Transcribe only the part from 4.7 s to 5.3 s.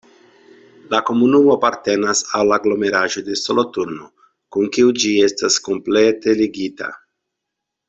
kiu ĝi